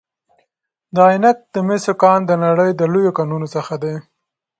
[0.93, 3.95] د عینک د مسو کان د نړۍ له لویو کانونو څخه دی.